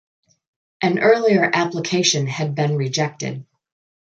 An 0.81 0.97
earlier 0.97 1.47
application 1.53 2.25
had 2.25 2.55
been 2.55 2.75
rejected. 2.75 3.45